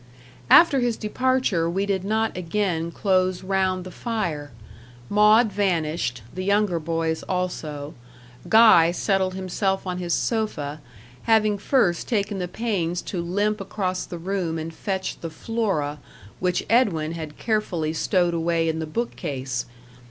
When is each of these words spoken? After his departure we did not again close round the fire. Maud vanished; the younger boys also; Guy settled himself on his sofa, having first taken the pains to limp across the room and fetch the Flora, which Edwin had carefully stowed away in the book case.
After 0.49 0.79
his 0.79 0.97
departure 0.97 1.69
we 1.69 1.85
did 1.85 2.03
not 2.03 2.35
again 2.35 2.89
close 2.89 3.43
round 3.43 3.83
the 3.83 3.91
fire. 3.91 4.49
Maud 5.11 5.51
vanished; 5.51 6.23
the 6.33 6.43
younger 6.43 6.79
boys 6.79 7.21
also; 7.29 7.93
Guy 8.49 8.89
settled 8.93 9.35
himself 9.35 9.85
on 9.85 9.99
his 9.99 10.15
sofa, 10.15 10.81
having 11.25 11.59
first 11.59 12.07
taken 12.07 12.39
the 12.39 12.47
pains 12.47 13.03
to 13.13 13.21
limp 13.21 13.61
across 13.61 14.03
the 14.07 14.17
room 14.17 14.57
and 14.57 14.73
fetch 14.73 15.19
the 15.19 15.29
Flora, 15.29 15.99
which 16.39 16.65
Edwin 16.67 17.11
had 17.11 17.37
carefully 17.37 17.93
stowed 17.93 18.33
away 18.33 18.67
in 18.67 18.79
the 18.79 18.87
book 18.87 19.15
case. 19.15 19.67